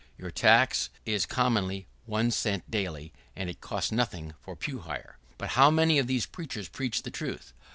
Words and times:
Your 0.17 0.31
tax 0.31 0.89
is 1.05 1.27
commonly 1.27 1.85
one 2.07 2.31
cent 2.31 2.71
daily, 2.71 3.13
and 3.35 3.51
it 3.51 3.61
costs 3.61 3.91
nothing 3.91 4.33
for 4.41 4.55
pew 4.55 4.79
hire. 4.79 5.19
But 5.37 5.49
how 5.49 5.69
many 5.69 5.99
of 5.99 6.07
these 6.07 6.25
preachers 6.25 6.67
preach 6.67 7.03
the 7.03 7.11
truth? 7.11 7.53